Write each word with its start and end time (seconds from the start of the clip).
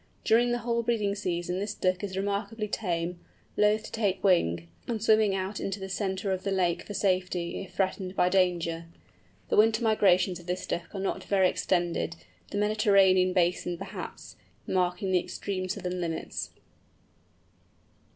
During 0.23 0.51
the 0.51 0.57
whole 0.57 0.81
breeding 0.81 1.13
season 1.13 1.59
this 1.59 1.75
Duck 1.75 2.03
is 2.03 2.17
remarkably 2.17 2.67
tame, 2.67 3.19
loth 3.55 3.83
to 3.83 3.91
take 3.91 4.23
wing, 4.23 4.67
and 4.87 4.99
swimming 4.99 5.35
out 5.35 5.59
into 5.59 5.79
the 5.79 5.89
centre 5.89 6.31
of 6.31 6.41
the 6.41 6.49
lake 6.49 6.81
for 6.81 6.95
safety, 6.95 7.61
if 7.61 7.75
threatened 7.75 8.15
by 8.15 8.27
danger. 8.27 8.85
The 9.49 9.57
winter 9.57 9.83
migrations 9.83 10.39
of 10.39 10.47
this 10.47 10.65
Duck 10.65 10.95
are 10.95 10.99
not 10.99 11.23
very 11.25 11.47
extended, 11.47 12.15
the 12.49 12.57
Mediterranean 12.57 13.31
Basin, 13.31 13.77
perhaps, 13.77 14.37
marking 14.65 15.11
the 15.11 15.19
extreme 15.19 15.69
southern 15.69 16.01
limits. 16.01 16.49